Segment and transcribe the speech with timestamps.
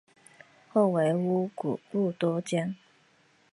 [0.67, 2.75] 后为乌古部都监。